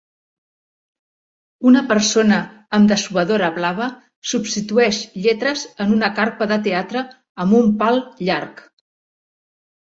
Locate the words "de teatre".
6.53-7.05